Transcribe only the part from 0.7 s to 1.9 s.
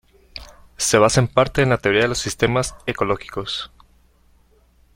Se basa en parte en la